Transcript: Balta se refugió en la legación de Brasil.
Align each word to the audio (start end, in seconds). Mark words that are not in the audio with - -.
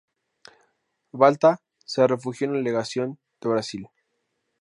Balta 1.13 1.61
se 1.85 2.07
refugió 2.07 2.47
en 2.47 2.53
la 2.53 2.61
legación 2.61 3.19
de 3.39 3.49
Brasil. 3.49 3.87